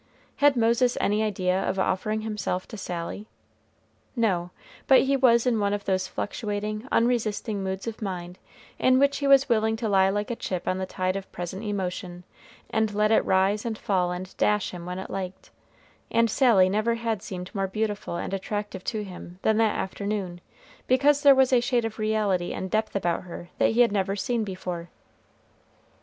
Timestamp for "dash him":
14.37-14.87